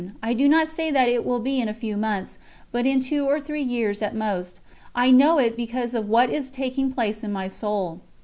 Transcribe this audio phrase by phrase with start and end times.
[0.23, 2.39] I do not say that it will be in a few months,
[2.71, 4.59] but in two or three years at most;
[4.95, 8.01] I know it because of what is taking place in my soul."